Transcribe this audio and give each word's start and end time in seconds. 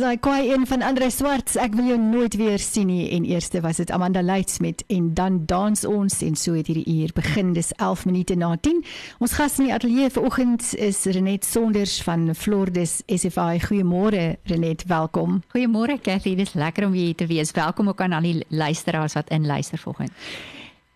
Sy 0.00 0.14
kwai 0.16 0.48
een 0.48 0.62
van 0.64 0.80
Andre 0.86 1.10
Swarts, 1.12 1.58
ek 1.60 1.74
wil 1.76 1.90
jou 1.90 1.98
nooit 2.00 2.32
weer 2.40 2.62
sien 2.62 2.88
nie 2.88 3.10
en 3.12 3.26
eerste 3.28 3.60
was 3.60 3.82
dit 3.82 3.90
Amanda 3.92 4.22
Leidsmith 4.24 4.80
en 4.88 5.10
dan 5.14 5.34
dans 5.50 5.82
ons 5.84 6.14
en 6.24 6.38
so 6.40 6.54
het 6.56 6.70
hierdie 6.70 7.02
uur 7.02 7.10
begin 7.12 7.50
dis 7.52 7.68
11 7.76 8.06
minute 8.08 8.36
na 8.40 8.54
10. 8.56 8.78
Ons 9.20 9.34
gas 9.36 9.58
in 9.60 9.68
die 9.68 9.74
ateljee 9.76 10.08
vanoggend 10.14 10.70
is 10.80 11.02
Renet 11.04 11.44
Sonders 11.44 11.98
van 12.06 12.30
Flordes 12.32 13.02
SFI. 13.12 13.60
Goeiemôre 13.66 14.38
Renet, 14.48 14.86
welkom. 14.88 15.42
Goeiemôre 15.52 15.98
Cathy, 16.00 16.32
dis 16.38 16.56
lekker 16.56 16.88
om 16.88 16.96
hier 16.96 17.12
te 17.12 17.28
wees. 17.28 17.52
Welkom 17.52 17.92
ook 17.92 18.00
aan 18.00 18.16
al 18.16 18.24
die 18.24 18.40
luisteraars 18.48 19.18
wat 19.20 19.28
inluister 19.36 19.84
vanoggend. 19.84 20.16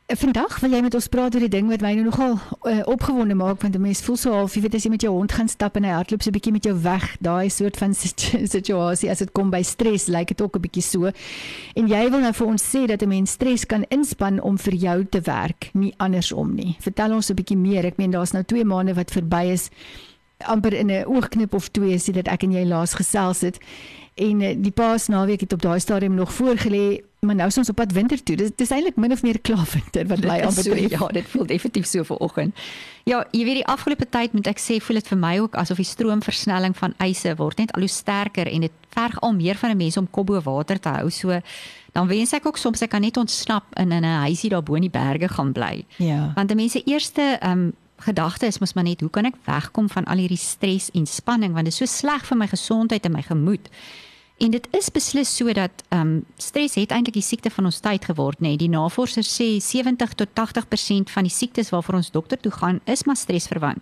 Vandag 0.05 0.59
wil 0.61 0.75
jy 0.77 0.83
met 0.85 0.95
ons 0.99 1.07
praat 1.09 1.33
oor 1.33 1.41
die 1.47 1.49
ding 1.49 1.71
wat 1.73 1.81
my 1.81 1.95
nou 1.97 2.03
nogal 2.05 2.35
uh, 2.37 2.83
opgewonde 2.93 3.33
maak 3.41 3.63
want 3.63 3.75
'n 3.75 3.81
mens 3.81 4.03
voel 4.05 4.17
so 4.21 4.33
half, 4.37 4.55
jy 4.55 4.61
weet 4.61 4.75
as 4.75 4.85
jy 4.85 4.91
met 4.93 5.01
jou 5.01 5.13
hond 5.15 5.33
gaan 5.33 5.49
stap 5.49 5.77
en 5.77 5.85
hy 5.85 5.95
hardloop 5.97 6.23
so 6.23 6.29
'n 6.29 6.37
bietjie 6.37 6.53
met 6.53 6.65
jou 6.65 6.77
weg, 6.77 7.17
daai 7.21 7.49
soort 7.49 7.77
van 7.77 7.95
situasie 8.57 9.11
as 9.11 9.19
dit 9.25 9.33
kom 9.33 9.51
by 9.51 9.63
stres, 9.63 10.07
lyk 10.07 10.29
dit 10.29 10.43
ook 10.43 10.57
'n 10.57 10.61
bietjie 10.61 10.83
so. 10.83 11.11
En 11.75 11.89
jy 11.89 12.11
wil 12.11 12.21
nou 12.21 12.33
vir 12.33 12.47
ons 12.47 12.63
sê 12.63 12.85
dat 12.87 13.03
'n 13.03 13.09
mens 13.09 13.31
stres 13.31 13.65
kan 13.65 13.85
inspann 13.89 14.43
om 14.43 14.59
vir 14.59 14.75
jou 14.75 15.07
te 15.09 15.21
werk, 15.21 15.71
nie 15.73 15.95
andersom 15.97 16.55
nie. 16.55 16.77
Vertel 16.81 17.15
ons 17.15 17.31
'n 17.31 17.35
bietjie 17.35 17.57
meer. 17.57 17.87
Ek 17.87 17.97
meen 17.97 18.11
daar's 18.11 18.33
nou 18.33 18.45
2 18.45 18.65
maande 18.65 18.95
wat 18.95 19.11
verby 19.11 19.53
is 19.53 19.71
amper 20.39 20.73
in 20.73 20.91
'n 20.91 21.07
oogknip 21.07 21.55
of 21.55 21.69
twee 21.71 21.99
sê 21.99 22.13
dat 22.13 22.29
ek 22.29 22.43
en 22.43 22.53
jy 22.53 22.65
laas 22.65 22.95
gesels 22.95 23.41
het 23.41 23.59
en 24.15 24.41
uh, 24.41 24.55
die 24.57 24.71
paas 24.71 25.09
naweek 25.09 25.41
het 25.41 25.53
op 25.53 25.63
daai 25.63 25.81
stadium 25.81 26.15
nog 26.15 26.33
voorgelê 26.33 27.03
maar 27.27 27.37
nou 27.37 27.49
is 27.49 27.59
ons 27.59 27.69
op 27.69 27.77
pad 27.77 27.93
winter 27.93 28.23
toe. 28.23 28.37
Dis 28.37 28.51
dis 28.57 28.71
eintlik 28.71 28.97
min 28.97 29.13
of 29.13 29.23
meer 29.23 29.41
klaar 29.41 29.69
winter 29.73 30.07
wat 30.07 30.25
my 30.25 30.41
aanbetref. 30.41 30.91
So, 30.91 30.97
ja, 30.97 31.07
dit 31.13 31.29
voel 31.33 31.47
definitief 31.47 31.87
so 31.87 32.05
vir 32.05 32.17
oggend. 32.25 32.65
Ja, 33.05 33.25
jy 33.31 33.45
weet 33.45 33.61
die 33.61 33.67
afgelope 33.69 34.09
tyd 34.09 34.33
moet 34.33 34.49
ek 34.49 34.61
sê 34.63 34.81
voel 34.81 35.01
dit 35.03 35.09
vir 35.13 35.21
my 35.21 35.35
ook 35.45 35.57
asof 35.61 35.81
die 35.81 35.89
stroomversnelling 35.89 36.77
van 36.77 36.95
eise 37.05 37.35
word 37.37 37.61
net 37.61 37.73
al 37.77 37.85
hoe 37.85 37.93
sterker 37.93 38.49
en 38.49 38.67
dit 38.67 38.73
verg 38.97 39.21
al 39.21 39.35
meer 39.37 39.59
van 39.61 39.71
'n 39.71 39.77
mens 39.77 39.97
om 39.97 40.11
kop 40.11 40.27
bo 40.27 40.41
water 40.41 40.81
te 40.81 40.89
hou. 40.89 41.11
So 41.11 41.41
dan 41.93 42.09
wens 42.09 42.33
ek 42.33 42.47
ook 42.47 42.59
soms 42.59 42.83
ek 42.83 42.91
kan 42.91 43.01
net 43.01 43.17
ontsnap 43.17 43.65
in 43.79 43.93
'n 43.93 44.05
huisie 44.05 44.51
daar 44.51 44.63
bo 44.63 44.75
in 44.75 44.89
die 44.89 44.91
berge 44.91 45.29
gaan 45.29 45.53
bly. 45.53 45.85
Ja. 45.97 46.33
Want 46.35 46.49
die 46.49 46.57
mense 46.57 46.83
eerste 46.85 47.39
ehm 47.41 47.51
um, 47.51 47.73
gedagte 47.97 48.47
is 48.47 48.59
mos 48.59 48.75
maar 48.75 48.85
net 48.85 49.01
hoe 49.01 49.11
kan 49.11 49.25
ek 49.25 49.37
wegkom 49.47 49.89
van 49.89 50.05
al 50.05 50.17
hierdie 50.17 50.41
stres 50.41 50.91
en 50.91 51.07
spanning 51.07 51.53
want 51.53 51.65
dit 51.65 51.73
is 51.73 51.79
so 51.79 51.87
sleg 51.87 52.27
vir 52.27 52.37
my 52.37 52.49
gesondheid 52.51 53.05
en 53.05 53.13
my 53.13 53.23
gemoed. 53.23 53.69
En 54.45 54.53
dit 54.53 54.67
is 54.77 54.91
beslis 54.93 55.31
sodat 55.37 55.83
ehm 55.89 56.01
um, 56.01 56.25
stres 56.37 56.75
het 56.77 56.91
eintlik 56.93 57.17
die 57.17 57.25
siekte 57.25 57.51
van 57.51 57.65
ons 57.71 57.81
tyd 57.81 58.05
geword, 58.05 58.43
nê. 58.43 58.53
Nee. 58.53 58.61
Die 58.61 58.69
navorsers 58.69 59.31
sê 59.33 59.47
70 59.61 60.13
tot 60.21 60.35
80% 60.37 61.13
van 61.15 61.25
die 61.25 61.33
siektes 61.33 61.73
waarvoor 61.73 62.03
ons 62.03 62.11
dokter 62.13 62.41
toe 62.41 62.53
gaan, 62.53 62.81
is 62.85 63.05
maar 63.09 63.17
stresverwant. 63.17 63.81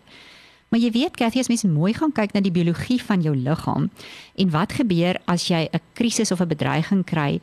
Maar 0.71 0.81
jy 0.81 0.91
weet, 0.91 1.17
Cathy, 1.17 1.41
as 1.43 1.51
mens 1.51 1.67
mooi 1.67 1.93
gaan 1.93 2.15
kyk 2.15 2.33
na 2.33 2.41
die 2.41 2.55
biologie 2.55 3.01
van 3.03 3.21
jou 3.21 3.35
liggaam 3.37 3.91
en 4.39 4.53
wat 4.55 4.73
gebeur 4.79 5.19
as 5.27 5.49
jy 5.51 5.69
'n 5.73 5.81
krisis 5.99 6.31
of 6.31 6.41
'n 6.41 6.49
bedreiging 6.49 7.05
kry, 7.05 7.41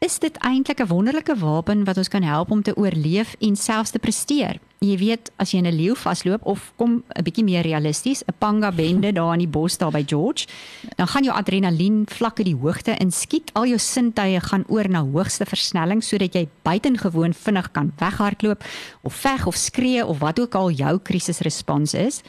is 0.00 0.18
dit 0.18 0.36
eintlik 0.42 0.80
'n 0.80 0.90
wonderlike 0.90 1.36
wapen 1.36 1.84
wat 1.84 1.96
ons 1.96 2.08
kan 2.08 2.22
help 2.22 2.50
om 2.50 2.62
te 2.62 2.76
oorleef 2.76 3.36
en 3.40 3.56
selfs 3.56 3.90
te 3.90 3.98
presteer. 3.98 4.58
Jy 4.78 4.94
weet, 5.00 5.32
as 5.42 5.50
jy 5.50 5.58
in 5.58 5.66
'n 5.66 5.74
leeu 5.74 5.94
vasloop 5.94 6.40
of 6.46 6.72
kom 6.76 7.02
'n 7.16 7.22
bietjie 7.24 7.44
meer 7.44 7.62
realisties, 7.62 8.22
'n 8.22 8.34
panga 8.38 8.70
bende 8.70 9.12
daar 9.12 9.32
in 9.32 9.40
die 9.40 9.48
bos 9.48 9.76
daar 9.76 9.90
by 9.90 10.04
George, 10.06 10.46
dan 10.96 11.06
gaan 11.06 11.24
jou 11.24 11.34
adrenalien 11.34 12.06
vlakke 12.06 12.44
die 12.44 12.54
hoogte 12.54 12.96
inskiet. 12.96 13.50
Al 13.54 13.66
jou 13.66 13.78
sintuie 13.78 14.40
gaan 14.40 14.64
oor 14.68 14.88
na 14.88 15.02
hoogste 15.02 15.44
versnelling 15.44 16.02
sodat 16.02 16.34
jy 16.34 16.48
buitengewoon 16.62 17.34
vinnig 17.34 17.72
kan 17.72 17.92
weghardloop 17.98 18.64
of 19.02 19.14
veg 19.14 19.46
of 19.46 19.56
skree 19.56 20.06
of 20.06 20.18
wat 20.18 20.38
ook 20.38 20.54
al 20.54 20.70
jou 20.70 20.98
krisisrespons 20.98 21.94
is. 21.94 22.22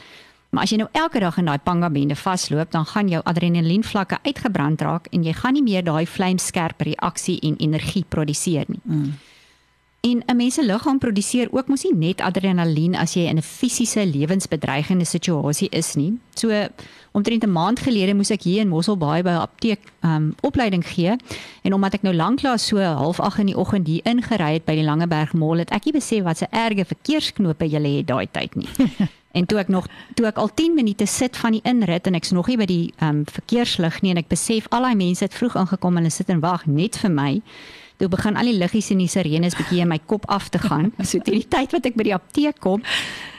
Maar 0.50 0.62
as 0.62 0.70
jy 0.70 0.76
nou 0.76 0.88
elke 0.92 1.20
dag 1.20 1.36
in 1.38 1.44
daai 1.44 1.58
panga 1.58 1.90
bende 1.90 2.16
vasloop, 2.16 2.70
dan 2.70 2.86
gaan 2.86 3.08
jou 3.08 3.22
adrenalien 3.24 3.84
vlakke 3.84 4.18
uitgebrand 4.22 4.80
raak 4.80 5.06
en 5.14 5.22
jy 5.22 5.32
gaan 5.32 5.52
nie 5.52 5.62
meer 5.62 5.84
daai 5.84 6.06
vlamskerp 6.06 6.80
reaksie 6.80 7.38
en 7.40 7.56
energie 7.56 8.04
produseer 8.08 8.64
nie. 8.68 8.80
Mm. 8.84 9.12
En 10.00 10.22
'n 10.26 10.36
mens 10.36 10.54
se 10.54 10.64
liggaam 10.64 10.98
produseer 10.98 11.48
ook 11.50 11.68
mos 11.68 11.82
nie 11.82 11.94
net 11.94 12.20
adrenalien 12.20 12.94
as 12.94 13.14
jy 13.14 13.20
in 13.20 13.36
'n 13.36 13.42
fisiese 13.42 14.06
lewensbedreigende 14.06 15.04
situasie 15.04 15.68
is 15.68 15.94
nie. 15.94 16.18
So 16.34 16.68
omtrent 17.10 17.44
'n 17.44 17.52
maand 17.52 17.80
gelede 17.80 18.14
moes 18.14 18.30
ek 18.30 18.42
hier 18.42 18.60
in 18.60 18.68
Mosselbaai 18.68 19.22
by 19.22 19.30
'n 19.30 19.46
apteek 19.48 19.80
um 20.00 20.34
opleiding 20.40 20.86
gee 20.86 21.16
en 21.62 21.74
omdat 21.74 21.94
ek 21.94 22.02
nou 22.02 22.14
lanklaas 22.14 22.66
so 22.66 22.76
0.30 22.76 23.38
in 23.38 23.46
die 23.46 23.56
oggend 23.56 23.86
hier 23.86 24.00
ingery 24.04 24.52
het 24.52 24.64
by 24.64 24.74
die 24.74 24.84
Langeberg 24.84 25.32
Mall 25.32 25.58
het 25.58 25.70
ek 25.70 25.84
nie 25.84 25.92
besef 25.92 26.22
wat 26.22 26.38
se 26.38 26.46
erge 26.50 26.84
verkeersknope 26.84 27.68
jy 27.68 27.96
het 27.96 28.06
daai 28.06 28.26
tyd 28.30 28.54
nie. 28.54 28.68
En 29.32 29.46
toe 29.46 29.58
ek 29.58 29.68
nog 29.68 29.86
toe 30.14 30.26
ek 30.26 30.36
al 30.36 30.50
10 30.54 30.74
minute 30.74 31.06
sit 31.06 31.36
van 31.36 31.52
die 31.52 31.60
inrit 31.62 32.06
en 32.06 32.14
ek's 32.14 32.30
nog 32.30 32.46
nie 32.46 32.56
by 32.56 32.66
die 32.66 32.92
ehm 32.98 33.08
um, 33.08 33.24
verkeerslig 33.24 34.00
nie 34.02 34.10
en 34.10 34.16
ek 34.16 34.28
besef 34.28 34.66
al 34.70 34.82
daai 34.82 34.94
mense 34.94 35.24
het 35.24 35.34
vroeg 35.34 35.56
aangekom 35.56 35.96
en 35.96 36.02
hulle 36.02 36.10
sit 36.10 36.28
en 36.28 36.40
wag 36.40 36.66
net 36.66 36.98
vir 36.98 37.10
my. 37.10 37.42
Toe 38.00 38.08
begin 38.08 38.38
al 38.40 38.48
die 38.48 38.56
liggies 38.56 38.90
en 38.94 39.02
die 39.02 39.10
sirenes 39.12 39.56
bietjie 39.58 39.82
in 39.84 39.90
my 39.92 39.98
kop 40.08 40.24
af 40.32 40.48
te 40.48 40.60
gaan. 40.62 40.92
So 41.10 41.20
teen 41.20 41.40
die 41.42 41.48
tyd 41.50 41.74
wat 41.74 41.86
ek 41.90 41.98
by 41.98 42.06
die 42.06 42.14
apteek 42.14 42.60
kom, 42.62 42.82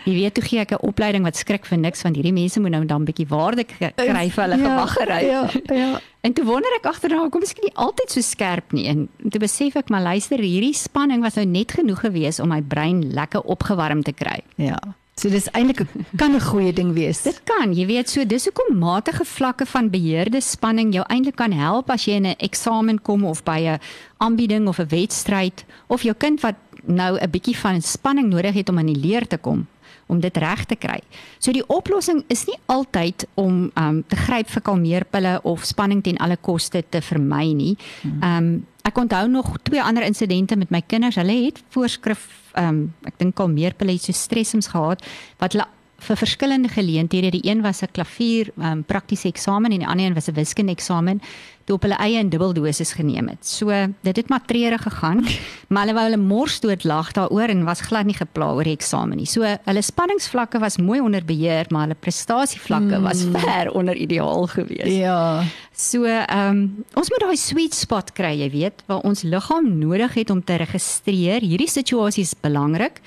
jy 0.06 0.14
weet 0.18 0.36
toe 0.38 0.44
gee 0.46 0.62
ek 0.62 0.76
'n 0.76 0.86
opleiding 0.86 1.26
wat 1.26 1.40
skrik 1.40 1.66
vir 1.66 1.80
niks 1.80 2.04
want 2.06 2.18
hierdie 2.20 2.36
mense 2.36 2.60
moet 2.60 2.74
nou 2.76 2.86
dan 2.86 3.06
bietjie 3.06 3.28
waarde 3.30 3.66
kry 3.66 4.28
vir 4.30 4.44
hulle 4.44 4.58
ja, 4.60 4.66
gewaggery. 4.66 5.20
Ja, 5.26 5.42
ja. 5.74 5.92
En 6.22 6.34
toe 6.38 6.46
wonder 6.46 6.70
ek 6.78 6.86
agterna 6.86 7.22
hoekom 7.24 7.42
is 7.42 7.54
ek 7.56 7.64
nie 7.66 7.74
altyd 7.74 8.14
so 8.14 8.22
skerp 8.22 8.74
nie 8.74 8.88
en 8.92 9.08
toe 9.30 9.42
besef 9.42 9.76
ek 9.76 9.90
maar 9.90 10.06
luister 10.06 10.38
hierdie 10.38 10.74
spanning 10.78 11.22
was 11.26 11.36
nou 11.40 11.46
net 11.46 11.72
genoeg 11.72 12.06
geweest 12.06 12.40
om 12.44 12.50
my 12.54 12.62
brein 12.62 13.14
lekker 13.14 13.42
opgewarm 13.42 14.04
te 14.04 14.14
kry. 14.14 14.42
Ja. 14.58 14.78
So 15.22 15.30
dis 15.30 15.46
eintlik 15.54 15.84
kan 16.18 16.34
'n 16.34 16.42
goeie 16.42 16.74
ding 16.74 16.94
wees. 16.94 17.22
Dit 17.22 17.42
kan, 17.46 17.74
jy 17.74 17.86
weet, 17.86 18.10
so 18.10 18.26
dis 18.26 18.46
hoekom 18.46 18.78
matige 18.78 19.26
vlakke 19.26 19.66
van 19.66 19.90
beheerde 19.90 20.42
spanning 20.42 20.94
jou 20.94 21.06
eintlik 21.08 21.36
kan 21.36 21.52
help 21.52 21.92
as 21.92 22.06
jy 22.06 22.14
in 22.14 22.26
'n 22.26 22.36
eksamen 22.40 23.02
kom 23.02 23.24
of 23.24 23.44
by 23.44 23.60
'n 23.60 23.80
aanbieding 24.18 24.68
of 24.68 24.80
'n 24.80 24.88
wedstryd 24.90 25.64
of 25.88 26.02
jou 26.02 26.16
kind 26.18 26.42
wat 26.42 26.56
nou 26.88 27.20
'n 27.20 27.30
bietjie 27.30 27.56
van 27.56 27.82
spanning 27.82 28.30
nodig 28.30 28.54
het 28.54 28.70
om 28.70 28.78
aan 28.78 28.94
die 28.94 29.00
leer 29.00 29.28
te 29.28 29.38
kom 29.38 29.68
om 30.08 30.20
dit 30.20 30.38
reg 30.38 30.66
te 30.66 30.76
kry. 30.76 31.00
So 31.40 31.54
die 31.56 31.64
oplossing 31.68 32.24
is 32.28 32.46
nie 32.46 32.58
altyd 32.66 33.28
om 33.40 33.72
um 33.80 34.04
te 34.08 34.16
gryp 34.16 34.50
vir 34.50 34.62
kalmeerpille 34.62 35.40
of 35.44 35.64
spanning 35.64 36.04
ten 36.04 36.18
alle 36.18 36.38
koste 36.38 36.84
te 36.90 37.02
vermy 37.02 37.54
nie. 37.54 37.78
Um 38.22 38.66
ek 38.88 38.98
onthou 38.98 39.28
nog 39.30 39.58
twee 39.64 39.82
ander 39.84 40.04
insidente 40.04 40.56
met 40.56 40.70
my 40.70 40.82
kinders. 40.88 41.16
Hulle 41.16 41.38
het 41.46 41.62
voorskrif 41.70 42.28
um 42.60 42.94
ek 43.08 43.20
dink 43.22 43.36
kalmeerpille 43.36 43.98
so 44.00 44.12
stressums 44.16 44.72
gehad 44.74 45.04
wat 45.40 45.56
hulle 45.56 45.68
vir 46.02 46.18
verskillende 46.18 46.70
geleenthede. 46.70 47.32
Die 47.32 47.46
een 47.50 47.62
was 47.62 47.82
'n 47.82 47.92
klavier 47.92 48.52
um 48.58 48.84
praktiese 48.84 49.28
eksamen 49.28 49.72
en 49.72 49.80
die 49.80 49.88
ander 49.88 50.06
een 50.06 50.14
was 50.14 50.28
'n 50.28 50.34
wiskunde 50.34 50.72
eksamen 50.72 51.22
toe 51.66 51.76
op 51.76 51.86
hulle 51.86 51.98
eie 52.02 52.20
in 52.20 52.30
dubbeldosis 52.32 52.94
geneem 52.98 53.30
het. 53.32 53.46
So 53.48 53.72
dit 54.02 54.16
het 54.16 54.30
maar 54.30 54.44
trere 54.46 54.78
gegaan, 54.82 55.24
maar 55.72 55.86
hulle 55.86 55.96
wou 55.98 56.06
hulle 56.10 56.22
mors 56.22 56.60
dood 56.60 56.84
lag 56.84 57.12
daaroor 57.12 57.54
en 57.54 57.64
was 57.68 57.84
glad 57.88 58.06
nie 58.06 58.18
gepla 58.18 58.52
oor 58.54 58.68
die 58.68 58.76
eksamen 58.76 59.18
nie. 59.22 59.30
So 59.30 59.46
hulle 59.46 59.82
spanningsvlakke 59.82 60.60
was 60.60 60.78
mooi 60.78 61.00
onder 61.00 61.26
beheer, 61.26 61.70
maar 61.70 61.88
hulle 61.88 62.00
prestasievlakke 62.00 62.96
hmm. 62.96 63.04
was 63.04 63.26
ver 63.46 63.72
onder 63.72 63.96
ideaal 63.96 64.48
geweest. 64.48 64.96
Ja. 64.98 65.44
So 65.72 66.06
ehm 66.06 66.50
um, 66.50 66.86
ons 66.94 67.10
moet 67.10 67.24
daai 67.24 67.38
sweet 67.38 67.76
spot 67.78 68.14
kry, 68.18 68.36
jy 68.42 68.50
weet, 68.52 68.84
waar 68.88 69.06
ons 69.08 69.24
liggaam 69.24 69.70
nodig 69.80 70.14
het 70.14 70.30
om 70.30 70.44
te 70.44 70.58
registreer. 70.62 71.42
Hierdie 71.42 71.70
situasie 71.70 72.24
is 72.24 72.34
belangrik. 72.38 73.02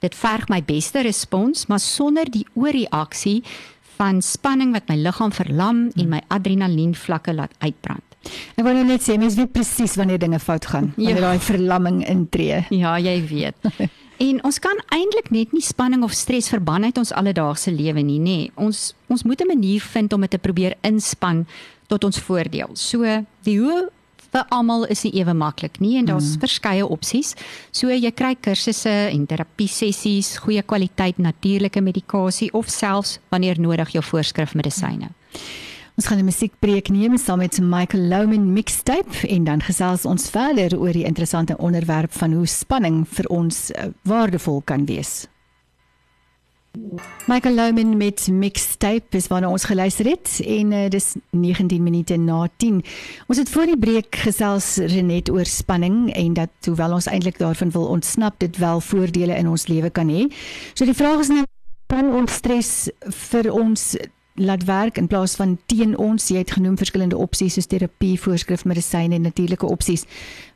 Dit 0.00 0.14
verg 0.16 0.48
my 0.48 0.62
beste 0.64 1.02
respons, 1.04 1.66
maar 1.68 1.80
sonder 1.80 2.28
die 2.32 2.46
ooreaksie 2.56 3.42
van 3.98 4.22
spanning 4.24 4.72
wat 4.72 4.88
my 4.88 4.96
liggaam 4.96 5.32
verlam 5.32 5.88
en 5.92 6.08
my 6.08 6.22
adrenalien 6.32 6.94
vlakke 6.96 7.34
laat 7.36 7.52
uitbrand. 7.60 8.04
Ek 8.56 8.64
wou 8.64 8.72
net 8.76 9.04
sê 9.04 9.16
mens 9.20 9.36
weet 9.36 9.52
presies 9.52 9.96
wanneer 10.00 10.20
dinge 10.20 10.40
fout 10.40 10.68
gaan, 10.72 10.90
wanneer 10.96 11.20
ja. 11.20 11.26
daai 11.28 11.44
verlamming 11.44 12.00
intree. 12.08 12.62
Ja, 12.72 12.96
jy 13.00 13.16
weet. 13.28 13.68
en 14.28 14.40
ons 14.44 14.60
kan 14.60 14.80
eintlik 14.96 15.30
net 15.32 15.52
nie 15.56 15.64
spanning 15.64 16.04
of 16.04 16.16
stres 16.16 16.48
verban 16.52 16.88
uit 16.88 17.00
ons 17.00 17.12
alledaagse 17.16 17.72
lewe 17.72 18.04
nie, 18.04 18.20
nê. 18.20 18.38
Ons 18.56 18.94
ons 19.12 19.24
moet 19.24 19.40
'n 19.40 19.52
manier 19.52 19.80
vind 19.80 20.12
om 20.12 20.20
dit 20.20 20.30
te 20.30 20.38
probeer 20.38 20.76
inspan 20.80 21.46
tot 21.88 22.04
ons 22.04 22.20
voordeel. 22.20 22.70
So, 22.74 23.04
die 23.44 23.58
hoe 23.58 23.90
vir 24.32 24.44
almal 24.50 24.86
is 24.90 25.04
nie 25.04 25.14
ewe 25.20 25.34
maklik 25.34 25.80
nie 25.80 25.96
en 25.98 26.10
daar's 26.10 26.34
mm. 26.34 26.40
verskeie 26.44 26.86
opsies. 26.86 27.34
So 27.72 27.90
jy 27.90 28.10
kry 28.10 28.34
kursusse 28.34 28.92
en 29.10 29.26
terapie 29.26 29.68
sessies, 29.68 30.36
goeie 30.44 30.62
kwaliteit 30.62 31.18
natuurlike 31.18 31.80
medikasie 31.80 32.50
of 32.52 32.70
selfs 32.70 33.18
wanneer 33.30 33.60
nodig 33.60 33.96
jou 33.96 34.04
voorskrif 34.04 34.54
medisyne. 34.54 35.10
Ons 36.00 36.06
gaan 36.06 36.18
'n 36.18 36.24
musiekbreek 36.24 36.88
neem 36.88 37.18
saam 37.18 37.38
met 37.38 37.58
Michael 37.60 38.08
Louman 38.08 38.52
Mixtape 38.52 39.28
en 39.28 39.44
dan 39.44 39.60
gesels 39.60 40.04
ons 40.04 40.30
verder 40.30 40.78
oor 40.78 40.92
die 40.92 41.04
interessante 41.04 41.56
onderwerp 41.58 42.12
van 42.12 42.32
hoe 42.32 42.46
spanning 42.46 43.04
vir 43.08 43.26
ons 43.28 43.70
uh, 43.70 43.90
waardevol 44.02 44.62
kan 44.64 44.86
wees. 44.86 45.26
Michael 47.26 47.54
Louman 47.54 47.96
met 47.96 48.28
Mixtape 48.30 49.16
is 49.16 49.26
waarna 49.26 49.48
ons 49.50 49.64
geluister 49.64 50.06
het 50.06 50.36
en 50.46 50.72
uh, 50.72 50.84
dis 50.90 51.14
19 51.30 51.82
minute 51.82 52.16
na 52.16 52.44
10. 52.56 52.78
Ons 53.26 53.38
het 53.38 53.50
voor 53.50 53.66
die 53.72 53.78
breek 53.78 54.20
gesels 54.22 54.76
Renet 54.76 55.30
oor 55.30 55.46
spanning 55.46 56.12
en 56.14 56.34
dat 56.38 56.70
hoewel 56.70 56.94
ons 57.00 57.10
eintlik 57.10 57.38
daarvan 57.38 57.70
wil 57.74 57.88
ontsnap, 57.90 58.38
dit 58.38 58.56
wel 58.62 58.80
voordele 58.80 59.34
in 59.34 59.50
ons 59.50 59.66
lewe 59.66 59.90
kan 59.90 60.08
hê. 60.08 60.28
So 60.74 60.86
die 60.86 60.94
vraag 60.94 61.26
is 61.26 61.32
nou 61.34 61.44
kan 61.90 62.12
ons 62.14 62.38
stres 62.38 62.72
vir 63.34 63.50
ons 63.50 63.96
laat 64.40 64.62
werk 64.64 64.98
in 64.98 65.08
plaas 65.10 65.34
van 65.36 65.56
teen 65.66 65.96
ons. 65.98 66.30
Jy 66.30 66.44
het 66.44 66.54
genoem 66.54 66.78
verskillende 66.78 67.18
opsies 67.18 67.58
soos 67.58 67.66
terapie, 67.66 68.14
voorskrif, 68.20 68.62
medisyne 68.64 69.18
en 69.18 69.26
natuurlike 69.26 69.66
opsies. 69.66 70.06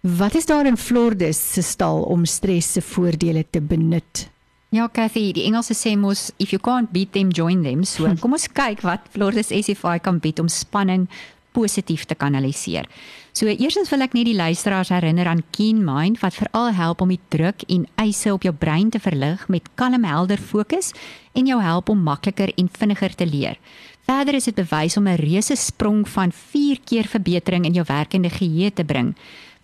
Wat 0.00 0.38
is 0.38 0.46
daar 0.46 0.70
in 0.70 0.78
Flordes 0.78 1.40
se 1.56 1.62
stal 1.62 2.04
om 2.06 2.24
stres 2.24 2.72
se 2.72 2.84
voordele 2.94 3.44
te 3.50 3.60
benut? 3.60 4.28
Ja, 4.74 4.88
Cathy, 4.90 5.28
die 5.30 5.44
Engelse 5.46 5.70
sê 5.78 5.92
mos 5.94 6.32
if 6.42 6.50
you 6.50 6.58
can't 6.58 6.90
beat 6.90 7.12
them 7.14 7.28
join 7.30 7.62
them. 7.62 7.84
So 7.86 8.10
kom 8.22 8.34
ons 8.34 8.48
kyk 8.50 8.82
wat 8.82 9.06
Flordes 9.14 9.52
SFI 9.54 10.00
kan 10.02 10.18
bied 10.18 10.40
om 10.42 10.50
spanning 10.50 11.06
positief 11.54 12.08
te 12.10 12.16
kanaliseer. 12.18 12.88
So 13.30 13.46
eerstens 13.46 13.92
wil 13.94 14.02
ek 14.02 14.16
net 14.18 14.26
die 14.26 14.34
luisteraars 14.34 14.90
herinner 14.90 15.30
aan 15.30 15.44
Keen 15.54 15.84
Mind 15.86 16.18
wat 16.24 16.34
veral 16.34 16.72
help 16.74 17.04
om 17.06 17.12
die 17.14 17.20
druk 17.30 17.62
en 17.70 17.86
eise 18.02 18.32
op 18.34 18.42
jou 18.42 18.50
brein 18.50 18.90
te 18.90 18.98
verlig 18.98 19.46
met 19.46 19.70
kalm 19.78 20.02
helder 20.10 20.42
fokus 20.42 20.90
en 21.38 21.46
jou 21.46 21.60
help 21.62 21.94
om 21.94 22.02
makliker 22.02 22.50
en 22.58 22.70
vinniger 22.74 23.14
te 23.14 23.30
leer. 23.30 23.62
Verder 24.10 24.40
is 24.40 24.50
dit 24.50 24.58
bewys 24.58 24.98
om 24.98 25.06
'n 25.06 25.22
reuse 25.22 25.54
sprong 25.54 26.02
van 26.08 26.32
4 26.32 26.82
keer 26.84 27.06
verbetering 27.06 27.64
in 27.64 27.78
jou 27.78 27.86
werkende 27.86 28.30
geheue 28.30 28.72
te 28.74 28.84
bring. 28.84 29.14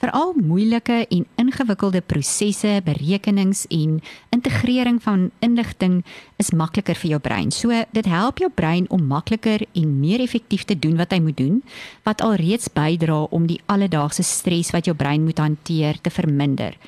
Veral 0.01 0.33
moeilike 0.41 1.03
en 1.13 1.27
ingewikkelde 1.37 2.01
prosesse, 2.01 2.79
berekenings 2.85 3.67
en 3.69 3.99
integrering 4.33 4.97
van 5.05 5.27
inligting 5.45 5.99
is 6.41 6.55
makliker 6.57 6.97
vir 6.97 7.11
jou 7.11 7.19
brein. 7.21 7.53
So 7.53 7.83
dit 7.93 8.09
help 8.09 8.41
jou 8.41 8.49
brein 8.49 8.89
om 8.89 9.05
makliker 9.11 9.67
en 9.77 9.93
meer 10.01 10.25
effektief 10.25 10.65
te 10.65 10.79
doen 10.79 10.97
wat 10.97 11.13
hy 11.13 11.21
moet 11.21 11.37
doen, 11.37 11.61
wat 12.09 12.25
alreeds 12.25 12.73
bydra 12.73 13.27
om 13.29 13.45
die 13.51 13.61
alledaagse 13.69 14.25
stres 14.25 14.73
wat 14.73 14.89
jou 14.89 14.97
brein 14.97 15.29
moet 15.29 15.39
hanteer 15.39 16.01
te 16.01 16.09
verminder. 16.09 16.81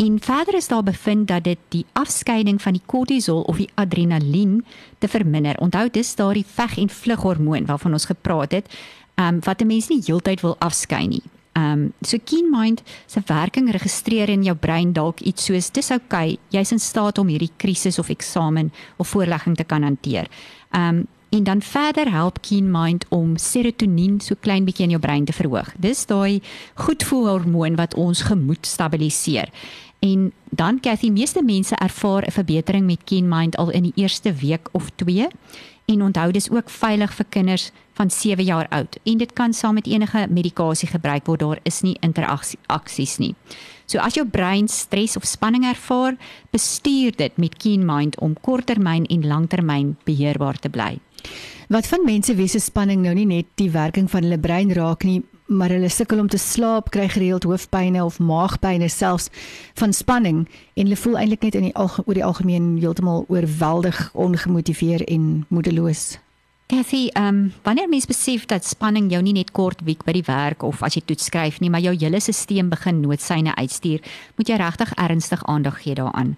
En 0.00 0.16
verder 0.20 0.56
is 0.56 0.72
daar 0.72 0.84
bevind 0.84 1.28
dat 1.28 1.44
dit 1.44 1.60
die 1.76 1.84
afskeiding 1.92 2.56
van 2.62 2.80
die 2.80 2.84
kortisol 2.88 3.44
of 3.48 3.60
die 3.60 3.70
adrenalien 3.74 4.62
te 4.98 5.08
verminder. 5.08 5.60
Onthou 5.60 5.90
dis 5.92 6.16
daardie 6.16 6.48
veg 6.56 6.80
en 6.80 6.88
vlug 6.88 7.20
hormoon 7.20 7.68
waarvan 7.68 7.92
ons 7.92 8.08
gepraat 8.08 8.52
het, 8.52 8.76
um, 9.20 9.40
wat 9.44 9.60
'n 9.60 9.66
mens 9.66 9.88
nie 9.88 10.00
heeltyd 10.06 10.40
wil 10.40 10.56
afskei 10.58 11.06
nie. 11.06 11.24
Ehm 11.56 11.72
um, 11.72 11.92
so 12.04 12.18
keen 12.24 12.50
mind 12.50 12.82
se 13.06 13.20
werking 13.26 13.70
registreer 13.72 14.28
in 14.28 14.42
jou 14.44 14.56
brein 14.56 14.92
dalk 14.92 15.20
iets 15.20 15.44
soos 15.48 15.70
dis 15.72 15.90
oukei, 15.90 16.34
okay, 16.36 16.38
jy's 16.52 16.72
in 16.72 16.78
staat 16.78 17.18
om 17.18 17.28
hierdie 17.32 17.52
krisis 17.56 17.98
of 17.98 18.10
eksamen 18.12 18.72
of 18.96 19.08
voorlegging 19.08 19.56
te 19.56 19.64
kan 19.64 19.82
hanteer. 19.82 20.28
Ehm 20.70 20.98
um, 20.98 21.06
en 21.28 21.44
dan 21.44 21.62
verder 21.62 22.10
help 22.10 22.40
keen 22.40 22.70
mind 22.70 23.04
om 23.08 23.36
serotonien 23.36 24.20
so 24.20 24.34
klein 24.40 24.64
bietjie 24.64 24.84
in 24.84 24.94
jou 24.94 25.00
brein 25.00 25.24
te 25.24 25.32
verhoog. 25.32 25.72
Dis 25.78 26.06
daai 26.06 26.40
goedvoel 26.74 27.28
hormoon 27.28 27.76
wat 27.76 27.94
ons 27.94 28.22
gemoed 28.22 28.66
stabiliseer. 28.66 29.50
En 29.98 30.32
dan 30.50 30.80
Cathy, 30.80 31.10
meeste 31.10 31.42
mense 31.42 31.74
ervaar 31.74 32.26
'n 32.26 32.30
verbetering 32.30 32.86
met 32.86 33.04
keen 33.04 33.28
mind 33.28 33.56
al 33.56 33.70
in 33.70 33.82
die 33.82 33.92
eerste 33.94 34.32
week 34.32 34.68
of 34.72 34.90
2 34.94 35.28
en 35.84 36.02
onthou 36.02 36.32
dis 36.32 36.50
ook 36.50 36.70
veilig 36.70 37.14
vir 37.14 37.26
kinders 37.28 37.70
van 37.92 38.10
7 38.10 38.44
jaar 38.44 38.66
oud 38.68 38.98
en 39.02 39.18
dit 39.18 39.32
kan 39.32 39.52
saam 39.52 39.74
met 39.74 39.86
enige 39.86 40.26
medikasie 40.30 40.88
gebruik 40.88 41.26
word 41.26 41.40
daar 41.40 41.58
is 41.62 41.80
nie 41.80 41.96
interaksies 42.00 43.18
nie. 43.18 43.34
So 43.86 43.98
as 43.98 44.14
jou 44.14 44.26
brein 44.26 44.68
stres 44.68 45.16
of 45.16 45.24
spanning 45.24 45.64
ervaar, 45.64 46.16
bestuur 46.50 47.14
dit 47.16 47.36
met 47.36 47.56
keen 47.56 47.86
mind 47.86 48.18
om 48.20 48.34
korttermyn 48.40 49.06
en 49.06 49.26
langtermyn 49.26 49.96
beheerbaar 50.04 50.58
te 50.58 50.68
bly. 50.68 50.98
Wat 51.68 51.86
van 51.90 52.04
mense 52.04 52.34
wie 52.34 52.48
se 52.48 52.60
spanning 52.62 53.02
nou 53.02 53.14
nie 53.14 53.26
net 53.26 53.46
die 53.54 53.70
werking 53.70 54.10
van 54.10 54.22
hulle 54.22 54.38
brein 54.38 54.70
raak 54.72 55.02
nie, 55.04 55.22
maar 55.46 55.70
hulle 55.70 55.88
sukkel 55.88 56.20
om 56.22 56.28
te 56.28 56.38
slaap, 56.38 56.90
kry 56.90 57.08
gereeld 57.08 57.46
hoofpynne 57.46 58.04
of 58.04 58.18
maagpynne 58.18 58.88
selfs 58.90 59.30
van 59.78 59.92
spanning 59.92 60.44
en 60.74 60.84
hulle 60.84 60.98
voel 60.98 61.18
eintlik 61.18 61.42
net 61.46 61.58
in 61.58 61.68
die 61.68 61.74
oor 61.78 62.14
die 62.14 62.24
algemeen 62.24 62.76
heeltemal 62.82 63.24
oorweldig, 63.28 64.10
ongemotiveerd 64.14 65.06
en 65.10 65.44
moedeloos. 65.48 66.16
Kathy, 66.66 67.08
ehm 67.14 67.26
um, 67.26 67.52
wanneer 67.62 67.88
mens 67.88 68.06
besef 68.06 68.46
dat 68.50 68.64
spanning 68.66 69.10
jou 69.10 69.22
nie 69.22 69.36
net 69.36 69.52
kort 69.54 69.84
wiek 69.86 70.02
by 70.04 70.16
die 70.16 70.24
werk 70.26 70.64
of 70.66 70.82
as 70.82 70.96
jy 70.98 71.02
toets 71.06 71.28
skryf 71.30 71.60
nie, 71.62 71.70
maar 71.70 71.84
jou 71.84 71.94
hele 71.94 72.18
stelsel 72.20 72.66
begin 72.68 73.00
noodsyne 73.04 73.54
uitstuur, 73.54 74.02
moet 74.36 74.48
jy 74.48 74.56
regtig 74.58 74.94
ernstig 74.98 75.44
aandag 75.46 75.78
gee 75.82 75.94
daaraan. 75.94 76.34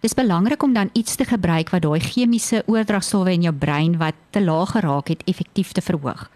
Dis 0.00 0.14
belangrik 0.16 0.62
om 0.62 0.72
dan 0.72 0.88
iets 0.92 1.14
te 1.14 1.24
gebruik 1.28 1.68
wat 1.74 1.82
daai 1.84 2.00
chemiese 2.00 2.62
oordragstowwe 2.66 3.34
in 3.36 3.42
jou 3.44 3.52
brein 3.52 3.98
wat 4.00 4.16
te 4.32 4.40
laag 4.40 4.70
geraak 4.72 5.10
het 5.12 5.24
effektief 5.28 5.72
te 5.76 5.84
verhoog. 5.84 6.30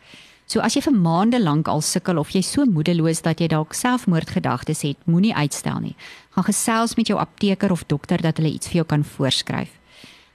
So 0.45 0.61
as 0.61 0.77
jy 0.77 0.83
vir 0.85 0.93
maande 0.93 1.41
lank 1.41 1.71
al 1.73 1.81
sukkel 1.81 2.21
of 2.21 2.35
jy 2.37 2.43
so 2.45 2.67
moedeloos 2.69 3.23
dat 3.25 3.41
jy 3.41 3.49
dalk 3.49 3.73
selfmoordgedagtes 3.73 4.85
het, 4.85 4.99
moenie 5.09 5.33
uitstel 5.33 5.81
nie. 5.81 5.95
Gaan 6.37 6.45
gesels 6.51 6.95
met 7.01 7.09
jou 7.09 7.17
apteker 7.17 7.73
of 7.73 7.87
dokter 7.89 8.21
dat 8.21 8.37
hulle 8.37 8.53
iets 8.53 8.69
vir 8.69 8.83
jou 8.83 8.87
kan 8.93 9.07
voorskryf. 9.15 9.73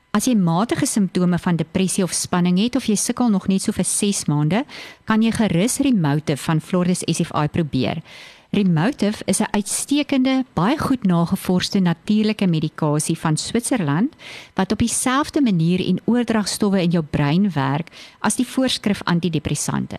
As 0.10 0.26
jy 0.26 0.34
matige 0.34 0.90
simptome 0.90 1.38
van 1.38 1.62
depressie 1.62 2.04
of 2.04 2.18
spanning 2.18 2.58
het 2.58 2.76
of 2.76 2.90
jy 2.90 2.98
sukkel 2.98 3.30
nog 3.30 3.46
net 3.48 3.62
so 3.62 3.72
vir 3.78 3.86
6 3.86 4.26
maande, 4.26 4.64
kan 5.06 5.22
jy 5.22 5.30
gerus 5.38 5.78
Remotive 5.86 6.42
van 6.48 6.62
Floris 6.66 7.06
SFI 7.06 7.46
probeer. 7.54 8.02
Remotive 8.51 9.22
is 9.25 9.40
'n 9.40 9.48
uitstekende, 9.51 10.46
baie 10.54 10.78
goed 10.78 11.04
nagevorsde 11.04 11.80
natuurlike 11.80 12.48
medikasie 12.48 13.18
van 13.18 13.38
Switserland 13.38 14.13
wat 14.54 14.72
op 14.72 14.78
dieselfde 14.78 15.42
manier 15.42 15.88
en 15.88 16.01
oordragstowwe 16.06 16.81
in 16.81 16.90
jou 16.90 17.04
brein 17.04 17.51
werk 17.51 17.88
as 18.19 18.36
die 18.36 18.48
voorskrif 18.48 19.04
antidepressante. 19.04 19.98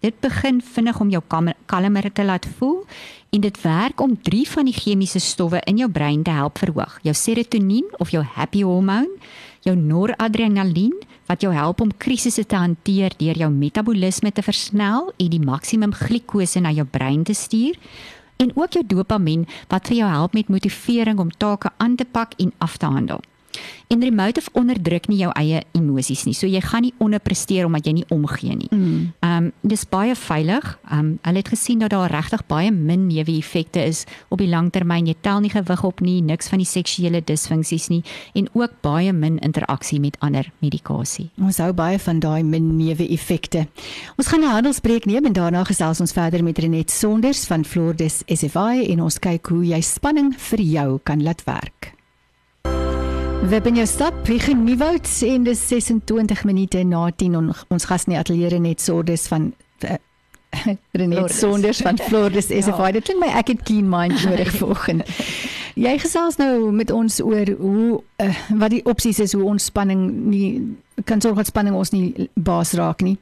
Dit 0.00 0.20
begin 0.20 0.62
vinnig 0.62 1.00
om 1.00 1.10
jou 1.10 1.22
kalmer 1.66 2.12
te 2.12 2.24
laat 2.24 2.46
voel 2.58 2.86
en 3.30 3.40
dit 3.40 3.60
werk 3.62 4.00
om 4.00 4.22
drie 4.22 4.48
van 4.48 4.64
die 4.64 4.74
chemiese 4.74 5.18
stowwe 5.18 5.60
in 5.64 5.76
jou 5.76 5.90
brein 5.90 6.22
te 6.22 6.30
help 6.30 6.58
verhoog: 6.58 6.98
jou 7.02 7.14
serotonien 7.14 7.84
of 7.98 8.10
jou 8.10 8.24
happy 8.24 8.62
hormone, 8.62 9.10
jou 9.66 9.76
noradrenalien 9.76 10.94
wat 11.28 11.44
jou 11.44 11.52
help 11.54 11.80
om 11.80 11.92
krisisse 11.98 12.44
te 12.46 12.56
hanteer 12.56 13.14
deur 13.18 13.38
jou 13.38 13.50
metabolisme 13.52 14.32
te 14.32 14.42
versnel 14.42 15.12
en 15.16 15.30
die 15.30 15.42
maksimum 15.42 15.92
glikose 15.94 16.60
na 16.60 16.72
jou 16.74 16.86
brein 16.86 17.24
te 17.24 17.34
stuur 17.34 17.76
en 18.40 18.52
ook 18.56 18.78
jou 18.78 18.84
dopamien 18.86 19.44
wat 19.68 19.90
vir 19.90 20.00
jou 20.00 20.08
help 20.10 20.34
met 20.34 20.48
motivering 20.48 21.20
om 21.20 21.30
take 21.30 21.70
aan 21.76 21.96
te 21.96 22.04
pak 22.04 22.34
en 22.38 22.52
af 22.58 22.76
te 22.76 22.86
handel. 22.86 23.20
En 23.90 24.02
remote 24.02 24.42
onderdruk 24.52 25.08
nie 25.10 25.18
jou 25.18 25.30
eie 25.34 25.62
emosies 25.74 26.24
nie. 26.24 26.34
So 26.34 26.46
jy 26.46 26.60
gaan 26.62 26.84
nie 26.86 26.92
onderpresteer 27.02 27.66
omdat 27.66 27.88
jy 27.88 27.92
nie 27.98 28.06
omgee 28.14 28.54
nie. 28.54 28.68
Mm. 28.70 29.12
Ehm 29.20 29.30
mm. 29.30 29.46
um, 29.46 29.52
dis 29.70 29.84
baie 29.88 30.14
veilig. 30.14 30.78
Ehm 30.90 30.98
um, 30.98 31.18
hulle 31.22 31.42
het 31.42 31.48
gesien 31.48 31.78
dat 31.82 31.90
daar 31.90 32.10
regtig 32.10 32.46
baie 32.46 32.70
min 32.70 33.06
neeweffekte 33.08 33.82
is 33.84 34.04
op 34.28 34.38
die 34.38 34.48
langtermyn. 34.48 35.06
Jy 35.06 35.16
tel 35.20 35.40
nie 35.40 35.50
gewig 35.50 35.84
op 35.84 36.00
nie, 36.00 36.20
niks 36.22 36.48
van 36.48 36.62
die 36.62 36.68
seksuele 36.68 37.22
disfunksies 37.24 37.88
nie 37.90 38.02
en 38.34 38.48
ook 38.52 38.80
baie 38.80 39.12
min 39.12 39.38
interaksie 39.38 40.00
met 40.00 40.16
ander 40.20 40.52
medikasie. 40.60 41.30
Ons 41.42 41.58
hou 41.58 41.72
baie 41.72 41.98
van 41.98 42.20
daai 42.20 42.42
min 42.42 42.76
neeweffekte. 42.76 43.66
Ons 44.16 44.26
gaan 44.26 44.40
'n 44.44 44.54
handelsbreek 44.54 45.04
neem 45.04 45.26
en 45.26 45.32
daarna 45.32 45.64
gesels 45.64 46.00
ons 46.00 46.12
verder 46.12 46.44
met 46.44 46.58
Renet 46.58 46.90
Sonders 46.90 47.46
van 47.46 47.64
Flordes 47.64 48.22
SFI 48.26 48.86
en 48.92 49.02
ons 49.02 49.18
kyk 49.18 49.46
hoe 49.46 49.64
jy 49.64 49.80
spanning 49.80 50.34
vir 50.36 50.60
jou 50.60 51.00
kan 51.02 51.22
laat 51.22 51.44
werk. 51.44 51.99
We 53.40 53.60
ben 53.60 53.74
jou 53.74 53.86
stap 53.86 54.14
Vige 54.22 54.52
Nieuwoud 54.54 55.08
en 55.24 55.42
dis 55.42 55.60
26 55.68 56.44
minute 56.44 56.82
na 56.84 57.10
10 57.16 57.36
on, 57.36 57.46
ons 57.68 57.84
gas 57.88 58.04
in 58.04 58.12
die 58.12 58.18
ateljee 58.20 58.58
net 58.60 58.82
Sordes 58.84 59.24
van 59.32 59.48
uh, 59.84 59.96
Renet 60.98 61.32
Sonders 61.32 61.80
van 61.80 61.98
Flores 61.98 62.50
is 62.50 62.66
ja. 62.70 62.90
dit 62.92 63.04
klink 63.04 63.22
my 63.24 63.30
ek 63.40 63.54
het 63.54 63.62
clean 63.64 63.88
mind 63.88 64.24
nodig 64.28 64.52
vanoggend. 64.60 65.08
Jy 65.80 65.94
gesels 65.96 66.36
nou 66.36 66.68
met 66.76 66.90
ons 66.92 67.14
oor 67.24 67.48
hoe 67.56 67.84
uh, 68.20 68.40
wat 68.60 68.72
die 68.74 68.82
opsies 68.84 69.16
is 69.22 69.32
hoe 69.32 69.46
ontspanning 69.48 70.02
nie 70.28 70.48
kan 71.08 71.22
sorg 71.24 71.38
dat 71.40 71.48
spanning 71.48 71.76
ons 71.78 71.94
nie 71.94 72.28
baas 72.36 72.74
raak 72.76 73.00
nie 73.00 73.14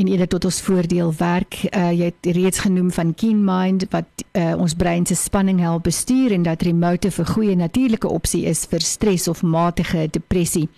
en 0.00 0.08
eerder 0.10 0.26
tot 0.32 0.48
ons 0.48 0.58
voordeel 0.66 1.12
werk. 1.20 1.60
Uh, 1.70 1.92
jy 1.94 2.08
het 2.10 2.28
reeds 2.34 2.64
genoem 2.64 2.88
van 2.90 3.12
Keen 3.14 3.44
Mind 3.46 3.84
wat 3.92 4.24
uh, 4.34 4.56
ons 4.56 4.74
brein 4.74 5.06
se 5.06 5.14
spanning 5.14 5.60
help 5.62 5.84
bestuur 5.86 6.34
en 6.34 6.42
dat 6.48 6.64
remote 6.66 7.08
'n 7.08 7.30
goeie 7.34 7.54
natuurlike 7.56 8.08
opsie 8.08 8.44
is 8.50 8.64
vir 8.66 8.80
stres 8.80 9.28
of 9.28 9.42
matige 9.42 10.08
depressie. 10.10 10.68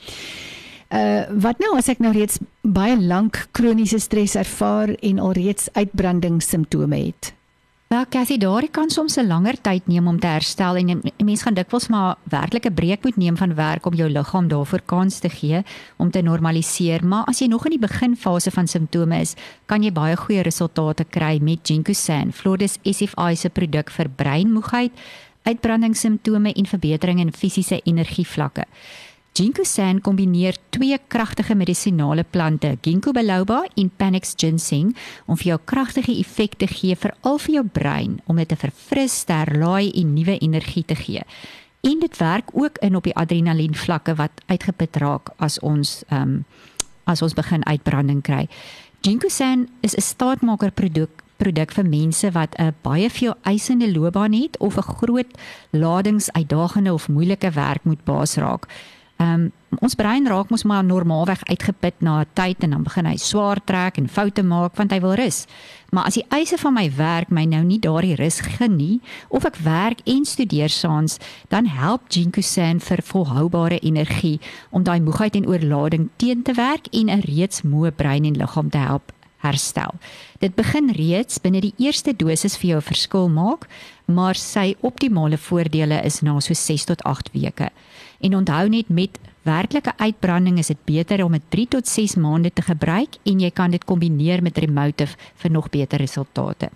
Uh 0.93 1.25
wat 1.41 1.59
nou 1.59 1.77
as 1.77 1.89
ek 1.89 1.99
nou 1.99 2.13
reeds 2.13 2.39
baie 2.61 3.01
lank 3.01 3.49
kroniese 3.53 3.99
stres 3.99 4.35
ervaar 4.35 4.93
en 5.01 5.19
alreeds 5.19 5.69
uitbranding 5.73 6.43
simptome 6.43 6.97
het? 6.97 7.33
Wel, 7.87 8.07
Cassie, 8.09 8.39
daar 8.39 8.69
kan 8.71 8.91
soms 8.91 9.17
'n 9.17 9.27
langer 9.27 9.61
tyd 9.61 9.87
neem 9.87 10.07
om 10.09 10.19
te 10.19 10.27
herstel 10.27 10.77
en 10.77 10.89
'n 10.89 11.25
mens 11.25 11.43
gaan 11.43 11.55
dikwels 11.55 11.89
maar 11.89 12.17
werklik 12.23 12.67
'n 12.67 12.75
breek 12.75 13.03
moet 13.05 13.17
neem 13.17 13.37
van 13.37 13.55
werk 13.55 13.87
om 13.87 13.95
jou 13.95 14.11
liggaam 14.11 14.49
daarvoor 14.49 14.81
kans 14.85 15.19
te 15.19 15.29
gee 15.29 15.63
om 15.97 16.11
te 16.11 16.23
normaliseer. 16.23 17.07
Maar 17.07 17.25
as 17.25 17.39
jy 17.39 17.47
nog 17.47 17.65
in 17.65 17.71
die 17.71 17.89
beginfase 17.89 18.51
van 18.51 18.67
simptome 18.67 19.21
is, 19.21 19.35
kan 19.67 19.83
jy 19.83 19.93
baie 19.93 20.17
goeie 20.17 20.43
resultate 20.43 21.05
kry 21.05 21.39
met 21.43 21.59
Ginkgosan, 21.63 22.33
Flores 22.33 22.79
SFI 22.83 23.37
se 23.37 23.49
produk 23.49 23.91
vir 23.91 24.09
breinmoegheid, 24.09 24.93
uitbrandingssimptome 25.43 26.53
en 26.53 26.67
verbetering 26.67 27.21
in 27.21 27.33
fisiese 27.33 27.81
energievlakke. 27.83 28.65
Ginkgo-san 29.35 29.99
kombineer 29.99 30.55
twee 30.71 30.95
kragtige 31.11 31.57
medisinale 31.59 32.23
plante, 32.23 32.77
Ginkgo 32.87 33.11
biloba 33.11 33.65
en 33.75 33.89
Panax 33.91 34.37
ginseng, 34.39 34.93
om 35.27 35.35
vir 35.35 35.49
jou 35.49 35.57
kragtige 35.67 36.15
effek 36.15 36.55
te 36.61 36.69
gee 36.71 36.95
vir 36.95 37.17
al 37.27 37.41
vir 37.43 37.57
jou 37.57 37.65
brein 37.67 38.15
om 38.31 38.39
dit 38.39 38.47
te 38.47 38.61
verfris, 38.61 39.17
herlaai 39.27 39.91
en 39.91 40.15
nuwe 40.15 40.39
energie 40.39 40.85
te 40.87 40.95
gee. 40.95 41.27
En 41.83 41.99
dit 41.99 42.23
werk 42.23 42.55
ook 42.55 42.79
in 42.79 42.95
op 42.95 43.11
die 43.11 43.17
adrenalien 43.19 43.75
vlakke 43.75 44.15
wat 44.23 44.39
uitgeput 44.47 45.03
raak 45.03 45.35
as 45.43 45.59
ons 45.67 46.05
ehm 46.13 46.23
um, 46.23 46.39
as 47.05 47.21
ons 47.21 47.35
begin 47.35 47.67
uitbranding 47.67 48.23
kry. 48.23 48.47
Ginkgo-san 49.03 49.69
is 49.83 49.97
'n 49.97 50.01
staatmaker 50.01 50.71
produk 50.71 51.23
produk 51.37 51.73
vir 51.73 51.85
mense 51.85 52.31
wat 52.31 52.55
'n 52.59 52.75
baie 52.83 53.11
veel 53.11 53.35
eisende 53.43 53.93
loopbaan 53.93 54.33
het 54.33 54.59
of 54.59 54.77
'n 54.79 54.95
groot 54.97 55.31
ladings 55.71 56.33
uitdagende 56.33 56.93
of 56.93 57.09
moeilike 57.09 57.51
werk 57.51 57.85
moet 57.85 58.05
baas 58.05 58.37
raak. 58.37 58.69
Ehm 59.17 59.35
um, 59.35 59.53
ons 59.83 59.95
brein 59.99 60.27
raak 60.27 60.51
mos 60.51 60.63
maar 60.63 60.85
normaalweg 60.85 61.43
uitgeput 61.51 61.95
na 61.99 62.21
'n 62.21 62.27
tyd 62.33 62.63
en 62.63 62.71
dan 62.71 62.83
begin 62.83 63.07
hy 63.07 63.17
swaar 63.17 63.61
trek 63.65 63.97
en 63.99 64.09
foute 64.09 64.43
maak 64.43 64.77
want 64.77 64.91
hy 64.91 65.01
wil 65.01 65.15
rus. 65.15 65.47
Maar 65.91 66.05
as 66.05 66.15
die 66.15 66.27
eise 66.29 66.59
van 66.59 66.75
my 66.75 66.91
werk 66.97 67.31
my 67.31 67.45
nou 67.45 67.63
nie 67.63 67.79
daardie 67.79 68.15
rus 68.15 68.41
genie 68.41 69.01
of 69.29 69.45
ek 69.45 69.57
werk 69.57 70.01
en 70.05 70.25
studeer 70.25 70.69
saans, 70.69 71.19
dan 71.49 71.67
help 71.67 72.01
Ginkgo-san 72.09 72.81
vir 72.81 73.03
volhoubare 73.03 73.79
energie 73.79 74.41
om 74.71 74.83
daai 74.83 75.01
moegheid 75.01 75.37
en 75.37 75.47
oorlading 75.47 76.09
teen 76.17 76.43
te 76.43 76.53
werk 76.53 76.87
en 76.93 77.11
'n 77.11 77.21
reeds 77.21 77.63
moe 77.63 77.91
brein 77.91 78.25
en 78.25 78.37
liggaam 78.37 78.71
te 78.71 78.79
help 78.79 79.13
herstel. 79.45 79.95
Dit 80.39 80.55
begin 80.55 80.91
reeds 80.91 81.39
binne 81.39 81.61
die 81.61 81.75
eerste 81.77 82.15
dosis 82.17 82.57
vir 82.57 82.75
jou 82.75 82.81
verskil 82.83 83.29
maak, 83.29 83.69
maar 84.05 84.35
sy 84.35 84.75
optimale 84.81 85.39
voordele 85.41 86.01
is 86.05 86.23
na 86.23 86.41
so 86.41 86.55
6 86.55 86.85
tot 86.85 87.05
8 87.05 87.31
weke. 87.33 87.71
En 88.21 88.37
onthou 88.37 88.69
net 88.69 88.89
met 88.89 89.19
werklike 89.43 89.93
uitbranding 89.97 90.59
is 90.59 90.67
dit 90.67 90.85
beter 90.85 91.25
om 91.25 91.33
dit 91.33 91.43
3 91.49 91.69
tot 91.69 91.89
6 91.89 92.15
maande 92.15 92.53
te 92.53 92.63
gebruik 92.63 93.17
en 93.23 93.41
jy 93.41 93.51
kan 93.51 93.71
dit 93.71 93.85
kombineer 93.85 94.43
met 94.43 94.59
Remotive 94.59 95.17
vir 95.35 95.51
nog 95.51 95.71
beter 95.71 95.99
resultate. 95.99 96.71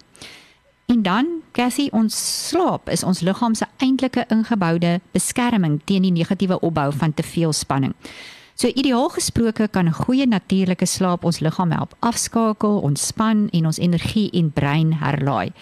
En 0.88 1.02
dan, 1.02 1.26
Cassie, 1.52 1.92
ons 1.92 2.14
slaap 2.48 2.88
is 2.88 3.02
ons 3.04 3.20
liggaam 3.20 3.54
se 3.54 3.66
eintlike 3.76 4.24
ingeboude 4.32 5.00
beskerming 5.12 5.80
teen 5.84 6.02
die 6.02 6.12
negatiewe 6.12 6.60
opbou 6.64 6.92
van 6.92 7.14
te 7.14 7.22
veel 7.22 7.52
spanning. 7.52 7.92
So 8.58 8.72
ideaal 8.72 9.08
gesproke 9.14 9.68
kan 9.68 9.86
'n 9.86 9.92
goeie 9.92 10.26
natuurlike 10.26 10.86
slaap 10.86 11.24
ons 11.24 11.38
liggaam 11.38 11.70
help 11.70 11.94
afskakel, 11.98 12.80
ontspan 12.80 13.48
en 13.50 13.66
ons 13.66 13.78
energie 13.78 14.30
en 14.30 14.50
brein 14.50 14.92
herlaai. 14.92 15.52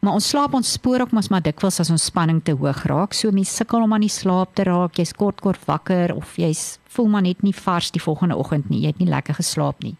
Maar 0.00 0.16
ons 0.16 0.28
slaap 0.32 0.54
ons 0.56 0.72
spoor 0.72 1.04
ook 1.04 1.12
mos 1.12 1.28
maar 1.28 1.42
dikwels 1.44 1.80
as 1.82 1.90
ons 1.92 2.04
spanning 2.08 2.40
te 2.44 2.54
hoog 2.56 2.84
raak. 2.88 3.14
So 3.16 3.32
mense 3.36 3.52
sukkel 3.52 3.84
om 3.84 3.92
aan 3.92 4.06
die 4.06 4.12
slaap 4.12 4.54
te 4.56 4.64
raak. 4.64 4.96
Jy's 4.96 5.12
kort 5.12 5.42
kort 5.44 5.60
wakker 5.68 6.14
of 6.16 6.36
jy's 6.40 6.78
voel 6.94 7.10
maar 7.12 7.26
net 7.26 7.44
nie 7.44 7.54
vars 7.54 7.90
die 7.92 8.02
volgende 8.02 8.38
oggend 8.40 8.70
nie. 8.72 8.80
Jy 8.86 8.94
het 8.94 9.02
nie 9.02 9.10
lekker 9.10 9.36
geslaap 9.42 9.84
nie. 9.84 9.96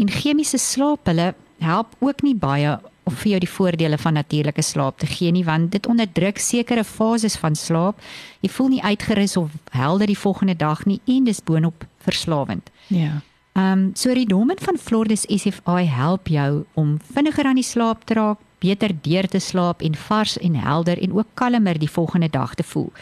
En 0.00 0.10
chemiese 0.10 0.58
slaap 0.58 1.06
hulle 1.06 1.34
help 1.60 1.94
ook 2.00 2.24
nie 2.26 2.34
baie 2.34 2.78
om 3.06 3.16
vir 3.22 3.32
jou 3.34 3.40
die 3.42 3.50
voordele 3.50 3.98
van 3.98 4.18
natuurlike 4.18 4.62
slaap 4.62 4.98
te 4.98 5.06
gee 5.06 5.32
nie 5.34 5.44
want 5.46 5.70
dit 5.74 5.86
onderdruk 5.86 6.38
sekere 6.42 6.84
fases 6.84 7.38
van 7.38 7.54
slaap. 7.54 8.02
Jy 8.42 8.50
voel 8.50 8.74
nie 8.74 8.82
uitgerus 8.82 9.36
of 9.36 9.54
helder 9.70 10.10
die 10.10 10.18
volgende 10.18 10.56
dag 10.58 10.84
nie 10.86 11.00
en 11.06 11.26
dis 11.30 11.42
boonop 11.42 11.86
verslawend. 12.06 12.70
Ja. 12.88 13.20
Ehm 13.58 13.72
um, 13.78 13.90
so 13.94 14.14
die 14.14 14.26
domen 14.26 14.58
van 14.58 14.78
Flordes 14.78 15.26
SFI 15.26 15.86
help 15.90 16.28
jou 16.28 16.64
om 16.74 16.98
vinniger 17.14 17.44
aan 17.44 17.58
die 17.58 17.66
slaap 17.66 18.04
te 18.04 18.14
raak, 18.14 18.38
beter 18.60 18.92
deur 19.02 19.28
te 19.28 19.40
slaap 19.40 19.82
en 19.82 19.96
vars 19.96 20.38
en 20.38 20.54
helder 20.54 21.00
en 21.02 21.12
ook 21.12 21.34
kalmer 21.34 21.78
die 21.78 21.90
volgende 21.90 22.28
dag 22.28 22.54
te 22.54 22.62
voel. 22.62 22.92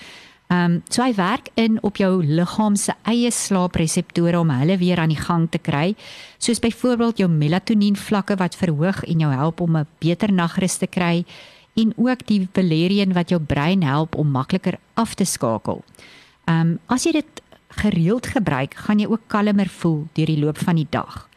Ehm 0.49 0.65
um, 0.65 0.83
so 0.89 1.03
hy 1.05 1.13
werk 1.15 1.51
in 1.61 1.77
op 1.85 1.99
jou 2.01 2.25
liggaam 2.25 2.77
se 2.77 2.95
eie 3.05 3.31
slaapreseptore 3.31 4.39
om 4.41 4.51
hulle 4.51 4.79
weer 4.81 4.99
aan 4.99 5.13
die 5.13 5.21
gang 5.21 5.45
te 5.51 5.59
kry, 5.59 5.95
soos 6.39 6.63
byvoorbeeld 6.65 7.19
jou 7.19 7.29
melatonien 7.29 7.97
vlakke 7.97 8.37
wat 8.41 8.57
verhoog 8.57 9.03
en 9.05 9.21
jou 9.21 9.33
help 9.33 9.61
om 9.61 9.77
'n 9.77 9.87
beter 9.99 10.33
nagrus 10.33 10.77
te 10.77 10.87
kry 10.87 11.25
en 11.77 11.93
ook 11.97 12.27
die 12.27 12.49
valerian 12.53 13.13
wat 13.13 13.29
jou 13.29 13.41
brein 13.41 13.83
help 13.83 14.15
om 14.15 14.31
makliker 14.31 14.79
af 14.95 15.15
te 15.15 15.25
skakel. 15.25 15.85
Ehm 16.45 16.61
um, 16.61 16.79
as 16.87 17.05
jy 17.05 17.13
dit 17.13 17.43
gereeld 17.69 18.27
gebruik, 18.27 18.75
gaan 18.75 18.99
jy 18.99 19.07
ook 19.07 19.21
kalmer 19.27 19.69
voel 19.69 20.07
deur 20.13 20.27
die 20.27 20.41
loop 20.41 20.59
van 20.59 20.77
die 20.77 20.87
dag. 20.91 21.28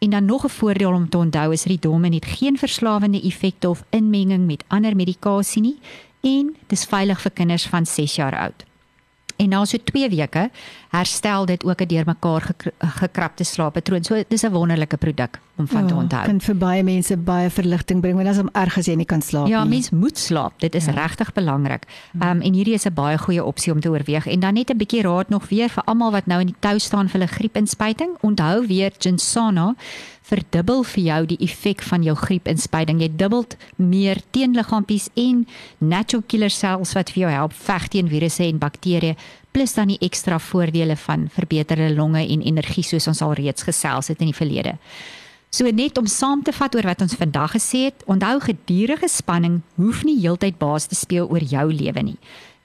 En 0.00 0.10
dan 0.10 0.24
nog 0.24 0.44
'n 0.44 0.48
voordeel 0.48 0.92
om 0.92 1.08
te 1.08 1.16
onthou 1.16 1.52
is 1.52 1.64
Ridomen 1.64 2.12
het 2.12 2.26
geen 2.26 2.58
verslawende 2.58 3.22
effekte 3.22 3.68
of 3.68 3.84
inmenging 3.90 4.46
met 4.46 4.64
ander 4.66 4.96
medikasie 4.96 5.62
nie 5.62 5.78
en 6.20 6.56
dis 6.66 6.84
veilig 6.84 7.20
vir 7.20 7.30
kinders 7.30 7.66
van 7.66 7.86
6 7.86 8.14
jaar 8.14 8.38
oud. 8.38 8.64
En 9.40 9.48
na 9.48 9.64
so 9.64 9.78
2 9.84 10.08
weke 10.12 10.50
herstel 10.90 11.46
dit 11.46 11.64
ook 11.64 11.80
'n 11.80 11.86
deurmekaar 11.86 12.50
gekrapte 12.78 13.44
slaappatroon. 13.44 14.04
So 14.04 14.22
dis 14.28 14.42
'n 14.42 14.52
wonderlike 14.52 14.96
produk 14.96 15.40
om 15.56 15.66
van 15.66 15.82
oh, 15.82 15.88
te 15.88 15.94
onthou. 15.94 16.24
Kan 16.24 16.40
vir 16.40 16.56
baie 16.56 16.82
mense 16.82 17.16
baie 17.16 17.50
verligting 17.50 18.00
bring 18.00 18.16
want 18.16 18.28
as 18.28 18.38
om 18.38 18.48
erg 18.52 18.78
as 18.78 18.86
jy 18.86 18.94
nie 18.94 19.06
kan 19.06 19.22
slaap 19.22 19.46
ja, 19.46 19.64
nie. 19.64 19.70
Ja, 19.70 19.76
mens 19.76 19.90
moet 19.90 20.18
slaap. 20.18 20.52
Dit 20.60 20.74
is 20.74 20.84
ja. 20.84 20.92
regtig 20.92 21.32
belangrik. 21.32 21.84
Ehm 22.20 22.30
um, 22.30 22.40
en 22.40 22.52
hierdie 22.52 22.74
is 22.74 22.86
'n 22.86 22.94
baie 22.94 23.18
goeie 23.18 23.44
opsie 23.44 23.72
om 23.72 23.80
te 23.80 23.88
oorweeg. 23.88 24.26
En 24.26 24.40
dan 24.40 24.54
net 24.54 24.70
'n 24.70 24.76
bietjie 24.76 25.02
raad 25.02 25.28
nog 25.28 25.48
weer 25.48 25.68
vir 25.68 25.84
almal 25.84 26.10
wat 26.10 26.26
nou 26.26 26.40
in 26.40 26.46
die 26.46 26.60
tou 26.60 26.78
staan 26.78 27.08
vir 27.08 27.20
hulle 27.20 27.32
griepinspuiting. 27.32 28.10
Onthou 28.20 28.66
weer 28.66 28.92
Ginsana 28.98 29.74
verdubbel 30.30 30.84
vir 30.94 31.02
jou 31.04 31.20
die 31.32 31.38
effek 31.44 31.82
van 31.82 32.04
jou 32.06 32.14
griepinspuiting. 32.16 33.02
Jy 33.02 33.10
dubbel 33.18 33.44
meer 33.76 34.22
teenliggaampies 34.34 35.10
en 35.18 35.44
natural 35.78 36.24
killer 36.30 36.54
cells 36.54 36.94
wat 36.96 37.12
vir 37.14 37.26
jou 37.26 37.32
help 37.34 37.56
veg 37.66 37.88
teen 37.94 38.10
virusse 38.10 38.46
en 38.46 38.62
bakterieë 38.62 39.16
plus 39.50 39.74
dan 39.74 39.90
die 39.90 39.98
ekstra 40.00 40.38
voordele 40.38 40.96
van 40.96 41.26
verbeterde 41.34 41.90
longe 41.94 42.22
en 42.22 42.44
energie 42.46 42.84
soos 42.86 43.08
ons 43.10 43.22
al 43.26 43.34
reeds 43.38 43.66
gesels 43.66 44.12
het 44.12 44.20
in 44.22 44.30
die 44.30 44.36
verlede. 44.36 44.76
So 45.50 45.66
net 45.74 45.98
om 45.98 46.06
saam 46.06 46.44
te 46.46 46.54
vat 46.54 46.76
oor 46.78 46.86
wat 46.86 47.00
ons 47.02 47.16
vandag 47.18 47.56
gesê 47.56 47.88
het, 47.88 48.04
onthou 48.06 48.36
gedurende 48.44 49.10
spanning 49.10 49.60
hoef 49.80 50.04
nie 50.06 50.20
heeltyd 50.20 50.60
baas 50.62 50.86
te 50.86 50.94
speel 50.94 51.26
oor 51.26 51.42
jou 51.42 51.66
lewe 51.74 52.04
nie. 52.12 52.18